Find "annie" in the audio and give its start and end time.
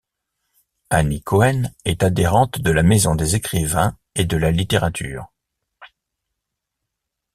0.89-1.21